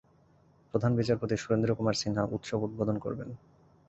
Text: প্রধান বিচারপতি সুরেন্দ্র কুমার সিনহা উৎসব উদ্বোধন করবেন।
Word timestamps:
প্রধান 0.73 0.91
বিচারপতি 0.95 1.35
সুরেন্দ্র 1.37 1.71
কুমার 1.77 1.95
সিনহা 2.01 2.23
উৎসব 2.35 2.59
উদ্বোধন 2.63 2.97
করবেন। 2.99 3.29